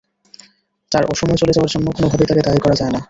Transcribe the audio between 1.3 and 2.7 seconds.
চলে যাওয়ার জন্য কোনোভাবেই তাঁকে দায়ী